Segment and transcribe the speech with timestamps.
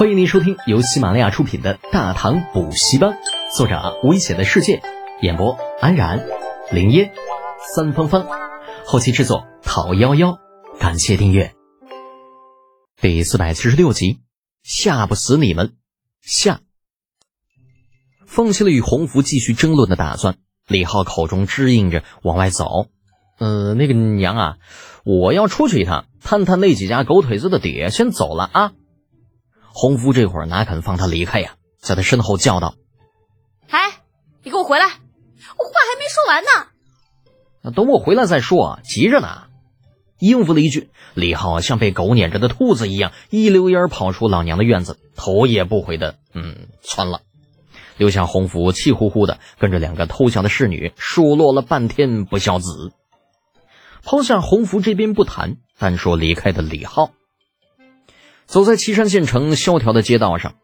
[0.00, 3.10] 欢迎您收听由喜马拉雅出品的《大唐补习班》，
[3.54, 4.80] 作者危险的世界，
[5.20, 6.26] 演播安然、
[6.72, 7.12] 林烟、
[7.74, 8.26] 三芳芳，
[8.86, 10.38] 后期制作陶幺幺。
[10.78, 11.52] 感谢订阅。
[12.98, 14.20] 第四百七十六集，
[14.62, 15.74] 吓不死你们！
[16.22, 16.60] 下，
[18.24, 20.36] 放弃了与洪福继续争论的打算，
[20.66, 22.86] 李浩口中支应着往外走。
[23.38, 24.56] 呃，那个娘啊，
[25.04, 28.72] 我要出去一趟，探探那几家狗腿子的底，先走了啊。
[29.72, 32.74] 洪福这会儿哪肯放他离开呀，在他身后叫道
[33.70, 33.78] ：“哎，
[34.42, 34.84] 你给我回来！
[34.84, 36.68] 我话还没说完呢。”
[37.62, 39.44] 那等我回来再说，急着呢。
[40.18, 47.22] 应付了一句，李浩像被狗撵着的兔子一样，一溜烟跑出老娘的院子，头也不回的嗯窜了，
[47.96, 52.92] 留下洪福气呼呼的跟着两个偷笑的侍女数落了半天不孝子。
[54.02, 57.12] 抛下洪福这边不谈，单说离开的李浩。
[58.50, 60.54] 走在岐山县城萧条的街道上，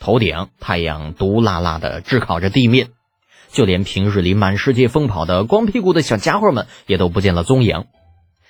[0.00, 2.88] 头顶太阳毒辣辣的炙烤着地面，
[3.52, 7.84] 就连平日里满世界疯跑的光屁股的小家伙们也都不见了踪影。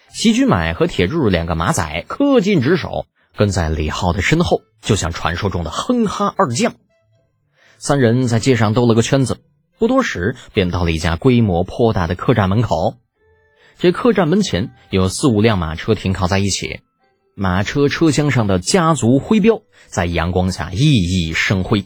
[0.09, 3.05] 席居买和铁柱两个马仔恪尽职守，
[3.37, 6.73] 跟在李浩的身后，就像传说中的哼哈二将。
[7.77, 9.37] 三人在街上兜了个圈子，
[9.79, 12.95] 不多时便到了一家规模颇大的客栈门口。
[13.79, 16.81] 这客栈门前有四五辆马车停靠在一起。
[17.39, 21.85] 马车车厢上的家族徽标在阳光下熠熠生辉，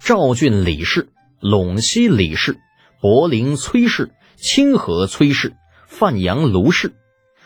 [0.00, 2.58] 赵郡李氏、陇西李氏、
[3.00, 5.54] 柏林崔氏、清河崔氏、
[5.86, 6.96] 范阳卢氏，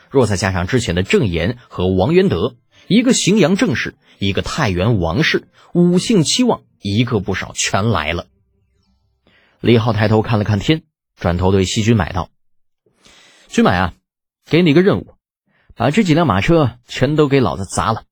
[0.08, 8.28] 若再加上之前的郑岩和王元德，一个荥阳郑氏，一个太原王氏，五姓七望，一个不少，全来了。
[9.60, 10.84] 李浩抬头看了看天，
[11.16, 12.30] 转头对西军买道
[13.46, 13.92] ：“军买啊，
[14.46, 15.12] 给你个任务。”
[15.80, 18.02] 把这几辆马车全都给老子砸了，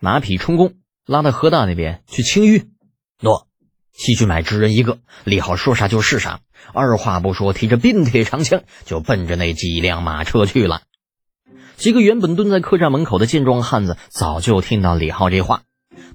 [0.00, 2.68] 马匹充公，拉到河道那边去清淤。
[3.20, 3.46] 诺，
[3.92, 5.00] 西去买之人一个。
[5.24, 6.40] 李浩说啥就是啥，
[6.72, 10.80] 二话不说，提着并铁长枪就奔着那几辆马车去了。
[11.76, 15.64] 几个原本蹲在客栈门口的健壮汉子早就听到李浩这话，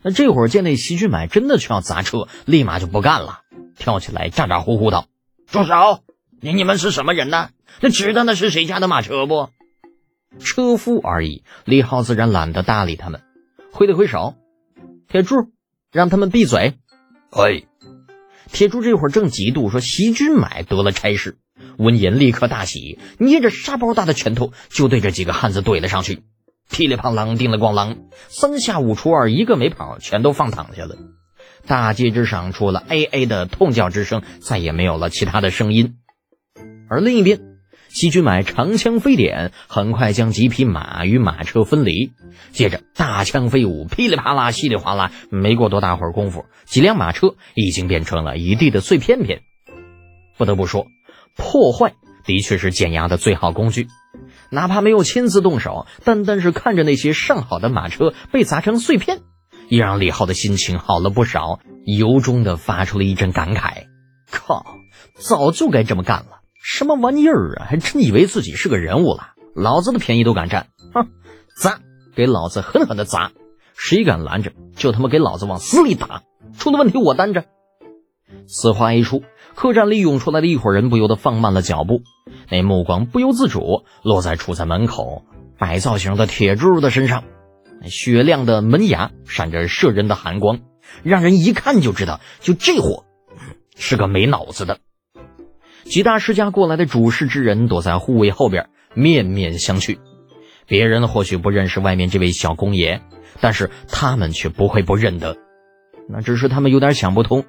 [0.02, 3.42] 那这会儿见那西去买真的去要砸车，立马就不干了，
[3.78, 5.06] 跳起来咋咋呼呼道
[5.46, 6.00] ：“住手！
[6.42, 7.52] 你你们是什么人呢？
[7.82, 9.50] 那知道那是谁家的马车不？”
[10.40, 13.22] 车夫而已，李浩自然懒得搭理他们，
[13.72, 14.36] 挥了挥手
[15.08, 15.52] ：“铁柱，
[15.92, 16.74] 让他们闭嘴。”
[17.32, 17.64] 哎，
[18.52, 21.38] 铁柱这会儿正嫉妒，说席君买得了差事，
[21.78, 26.24] 闻言立刻大喜，捏着沙包大的拳头就对着几个汉子怼了上去，
[26.70, 30.96] 噼里啪啦，叮了咣啷，三下五除二，一个没跑，全都放躺下了。
[31.66, 35.98] 大街之上，除了哎哎的痛叫之声，再也没有了其他的声音。
[36.90, 37.53] 而另一边。
[37.94, 42.12] 西军买长枪飞点，很快将几匹马与马车分离。
[42.52, 45.12] 接着大枪飞舞，噼里啪啦，稀里哗啦。
[45.30, 49.42] 没过多大会儿功夫，几辆马车已经变成了一地的碎片片。
[50.40, 50.88] 不得不说，
[51.38, 51.94] 破坏
[52.26, 53.88] 的确是减压的最好工具。
[54.50, 59.20] 哪怕没有亲自动手，单单是看着那些上好的马车被砸成碎片，
[59.70, 63.84] 也让李浩的心情好了不少，由衷的发出了一阵感慨：
[64.32, 64.66] 靠，
[65.14, 66.40] 早就该这么干了。
[66.66, 67.68] 什么玩意儿啊！
[67.70, 70.68] 还真以为自己是个人物了，老子的便宜都敢占！
[70.94, 71.10] 哼，
[71.58, 71.82] 砸，
[72.16, 73.34] 给老子狠狠的砸！
[73.76, 76.24] 谁敢拦着，就他妈给老子往死里打！
[76.58, 77.44] 出了问题我担着。
[78.48, 79.24] 此话一出，
[79.56, 82.02] 客栈里涌出来的一伙人不由得放慢了脚步，
[82.50, 85.26] 那目光不由自主落在处在门口
[85.60, 87.26] 摆造型的铁柱的身上，
[87.84, 90.62] 雪亮的门牙闪着摄人的寒光，
[91.04, 93.04] 让人一看就知道，就这货
[93.76, 94.80] 是个没脑子的。
[95.86, 99.98] 几大世家过来的主事之人躲在护卫后边，面面相觑。
[100.66, 103.02] 别人或许不认识外面这位小公爷，
[103.42, 105.38] 但是他们却不会不认得。
[106.10, 107.46] 那只是他们有点想不通，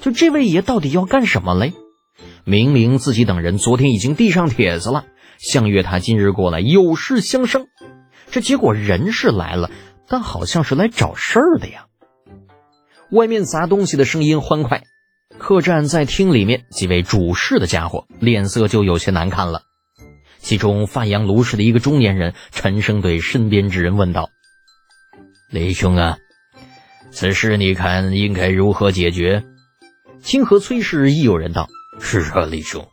[0.00, 1.74] 就这位爷到底要干什么嘞？
[2.44, 5.04] 明明自己等人昨天已经递上帖子了，
[5.38, 7.66] 相约他今日过来有事相商，
[8.30, 9.70] 这结果人是来了，
[10.08, 11.86] 但好像是来找事儿的呀。
[13.12, 14.82] 外面砸东西的声音欢快。
[15.38, 19.62] 客栈在厅里面，几位主事的家伙脸色就有些难看了。
[20.38, 24.30] 其中范阳卢氏的一个中年人沉声对身边之人问道
[25.50, 26.18] ：“雷兄啊，
[27.10, 29.44] 此事你看应该如何解决？”
[30.22, 31.68] 清河崔氏亦有人道
[32.00, 32.86] ：“是啊，雷兄，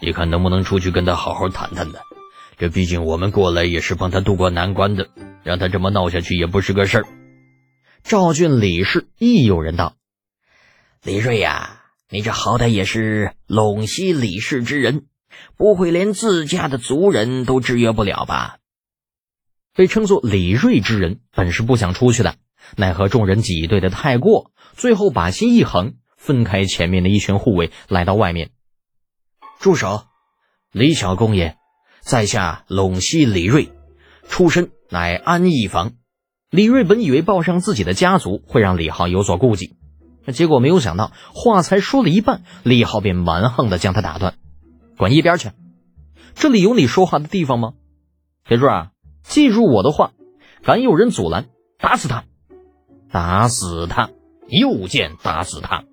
[0.00, 1.98] 你看能不能出去跟他好好谈谈呢？
[2.58, 5.08] 这毕竟我们过来也是帮他渡过难关的，
[5.42, 7.04] 让他这么闹下去也不是个事儿。”
[8.04, 9.94] 赵郡李氏亦有人道。
[11.02, 11.80] 李瑞呀，
[12.10, 15.06] 你这好歹也是陇西李氏之人，
[15.56, 18.58] 不会连自家的族人都制约不了吧？
[19.74, 22.36] 被称作李瑞之人，本是不想出去的，
[22.76, 28.50] 奈何众人挤兑的太过，最后把心一横，分开前面的一群护卫，来到外面。
[29.58, 30.04] 住手！
[30.70, 31.56] 李小公爷，
[32.02, 33.72] 在下陇西李瑞，
[34.28, 35.94] 出身乃安义房。
[36.50, 39.76] 李瑞本以为报上自己的家族会让李浩有所顾忌，
[40.24, 44.34] 那结果没有想到，话才说了一半，李浩便蛮横的将他打断
[44.98, 45.50] ：“滚一边去！
[46.34, 47.72] 这里有你说话的地方吗？
[48.46, 48.90] 铁柱啊，
[49.22, 50.12] 记住我的话，
[50.62, 51.46] 敢有人阻拦，
[51.78, 52.24] 打死他！
[53.10, 54.10] 打死他！
[54.48, 55.84] 又见打死他！”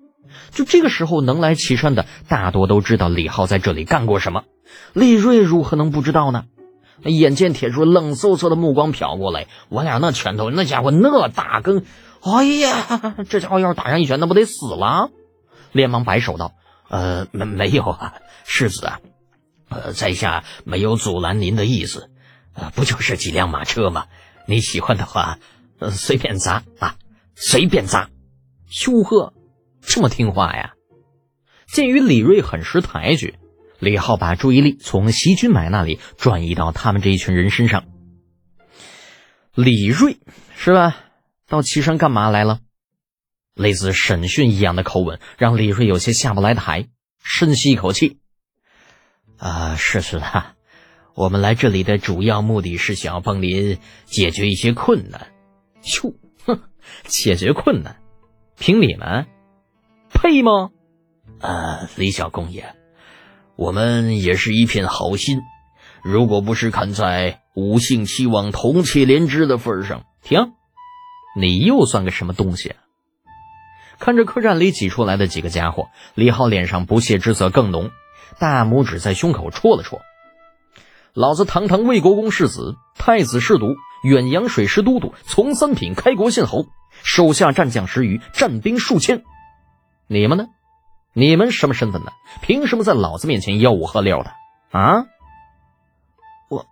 [0.50, 4.44] 就这个时候，能来岐山的大多都知道李浩在这里干过什么。
[4.92, 6.44] 李瑞如何能不知道呢？
[7.04, 11.84] 眼见铁柱冷飕飕的目光瞟过来，我俩那拳头，那家伙那大根，
[12.22, 15.10] 哎呀，这家伙要是打上一拳，那不得死了？
[15.72, 16.54] 连忙摆手道
[16.88, 19.00] ：“呃，没没有啊，世子啊，
[19.68, 22.10] 呃，在下没有阻拦您的意思，
[22.54, 24.06] 呃，不就是几辆马车吗？
[24.46, 25.38] 你喜欢的话，
[25.78, 26.96] 呃，随便砸啊，
[27.34, 28.10] 随便砸。
[28.86, 29.34] 哟呵，
[29.80, 30.74] 这么听话呀？
[31.66, 33.34] 鉴于李瑞很识抬举。”
[33.80, 37.84] 李浩把注意力从席君买那里转移到他们这一群人身上。
[39.54, 40.18] 李瑞
[40.56, 40.96] 是吧？
[41.48, 42.60] 到岐山干嘛来了？
[43.54, 46.88] 类似审讯一样的口吻让李瑞有些下不来台，
[47.24, 48.18] 深吸一口气。
[49.38, 50.54] 啊，是是的，
[51.14, 55.28] 我们来这里的主要目的是想要帮您解决一些困难。
[56.02, 56.14] 哟，
[56.44, 56.60] 哼，
[57.04, 57.96] 解决困难？
[58.58, 59.26] 凭你们？
[60.10, 60.70] 配吗？
[61.40, 62.74] 啊，李小公爷。
[63.56, 65.40] 我们也是一片好心，
[66.04, 70.52] 如果不是看在五姓七王同气连枝的份上，停！
[71.38, 72.74] 你又算个什么东西？
[74.00, 77.92] 看着客栈里挤出来的几个家伙，李浩脸上不屑之色更浓，
[78.40, 80.00] 大拇指在胸口戳了戳。
[81.14, 86.66] 老子堂堂魏国公世子，太子侍读，远洋水师都督，从三品开国县侯，
[87.04, 89.22] 手下战将十余，战兵数千。
[90.08, 90.46] 你们呢？
[91.12, 92.10] 你们什么身份呢？
[92.42, 94.32] 凭什么在老子面前吆五喝六的？
[94.70, 95.06] 啊！
[96.48, 96.66] 我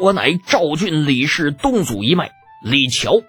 [0.00, 2.32] 我乃赵郡李氏东祖一脉
[2.64, 3.22] 李乔。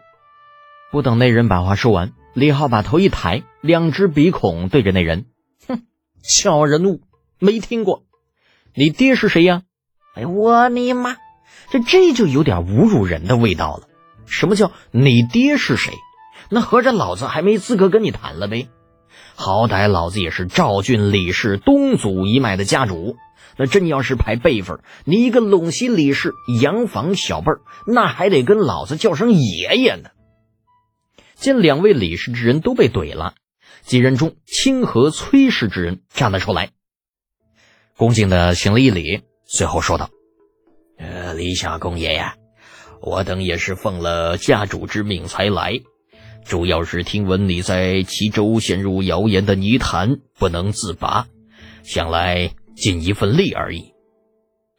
[0.94, 5.26] 不等那人把话说完，李浩把头一抬，两只鼻孔对着那人，
[5.68, 5.82] 哼，
[6.22, 7.02] 小人物
[7.40, 8.04] 没听过。
[8.76, 9.64] 你爹是谁呀？
[10.14, 11.16] 哎，我你妈，
[11.72, 13.88] 这这就有点侮辱人的味道了。
[14.28, 15.96] 什么叫你爹是谁？
[16.52, 18.68] 那合着老子还没资格跟你谈了呗？
[19.34, 23.16] 好歹老子也是赵郡李氏东祖一脉的家主，
[23.58, 30.12] 那真要是排辈分，你一个陇西李氏洋房小辈儿，那还得跟老子叫声爷爷呢。
[31.44, 33.36] 见两位李氏之人都被怼了，
[33.82, 36.70] 几人中清河崔氏之人站了出来，
[37.98, 40.10] 恭敬的行了一礼，随后说道
[40.98, 42.38] ：“呃，李小公爷呀，
[43.02, 45.82] 我等也是奉了家主之命才来。”
[46.48, 51.28] 主要是听闻你在齐州陷入谣言的泥潭不能自拔，
[51.84, 53.92] 想来尽一份力而已。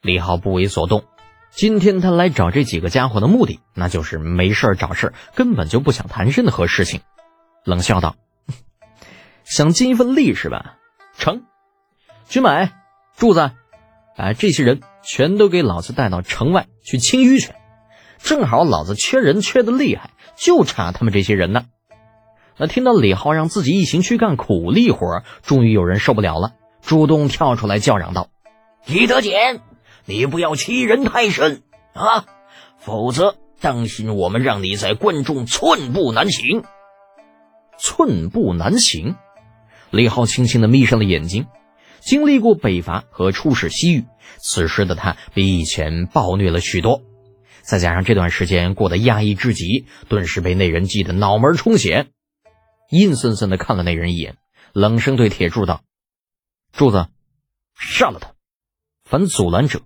[0.01, 1.03] 李浩不为所动。
[1.55, 6.99] 今天他来找这几个家伙的目的，那就是没事找事根本就不想谈任何事情。
[7.63, 8.17] 冷笑道
[9.45, 10.75] ：“想尽一份力是吧？
[11.17, 11.43] 成。
[12.27, 12.73] 君买、
[13.15, 13.51] 柱子，
[14.17, 17.53] 把这些人全都给老子带到城外去清淤去。
[18.19, 21.63] 正好老子缺人缺的厉害。”就差他们这些人呢。
[22.57, 28.27] 那听到李浩让自己一行去干苦力活，终于有人受不了了，主动跳出来叫嚷道
[28.85, 29.61] ：“李德俭，
[30.05, 32.25] 你不要欺人太甚啊！
[32.79, 36.63] 否则，当心我们让你在关中寸步难行。”
[37.77, 39.15] 寸步难行。
[39.89, 41.47] 李浩轻轻的眯上了眼睛。
[42.01, 44.05] 经历过北伐和出使西域，
[44.37, 47.01] 此时的他比以前暴虐了许多。
[47.63, 52.05] 再加上这段时间过得压抑至极，顿时被那人记得脑门充血，
[52.91, 54.37] 阴森森的看了那人一眼，
[54.71, 55.81] 冷声对铁柱道
[56.71, 57.07] ：“柱子，
[57.73, 58.35] 杀了他！
[59.03, 59.81] 凡阻拦者，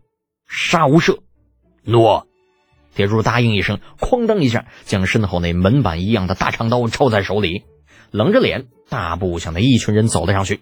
[0.49, 1.19] 杀无赦。”
[1.85, 2.25] 诺。
[2.95, 7.63] 铁柱答应一声，哐当一下将身后那门板一样的大长刀抽在手里，
[8.11, 10.59] 冷着脸大步向那一群人走了上去，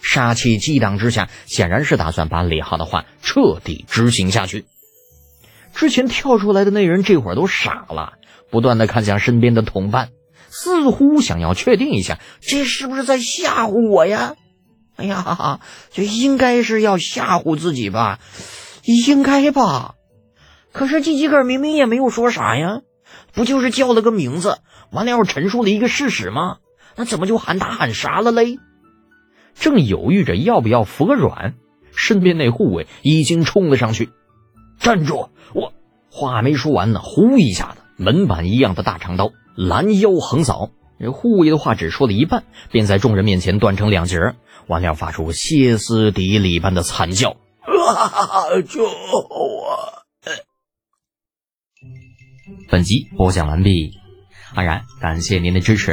[0.00, 4.66] 杀气激荡之下，显然是打算把李浩的话彻底执行下去。
[5.74, 8.12] 之前跳出来的那人这会儿都傻了，
[8.50, 10.10] 不断的看向身边的同伴，
[10.50, 14.36] 似乎想要确定一下，这是不是在吓唬我呀？
[14.94, 15.60] 哎呀，
[15.92, 18.20] 这应该是要吓唬自己吧？
[18.84, 19.94] 应该吧，
[20.72, 22.82] 可是自己个明明也没有说啥呀，
[23.32, 24.58] 不就是叫了个名字，
[24.90, 26.58] 完了要陈述了一个事实吗？
[26.96, 28.58] 那怎么就喊打喊杀了嘞？
[29.54, 31.54] 正犹豫着要不要服个软，
[31.94, 34.10] 身边那护卫已经冲了上去
[34.78, 35.72] ：“站住！”我
[36.10, 44.18] 话没说完呢，呼一下子，门板一样的大长刀拦腰横扫，这护卫的话只说了一半，便在众人面前断成两截，
[44.66, 47.36] 完了发出歇斯底里般的惨叫。
[47.64, 48.60] 啊！
[48.68, 50.04] 救我！
[52.68, 53.92] 本集播讲完毕，
[54.54, 55.92] 安然感谢您的支持。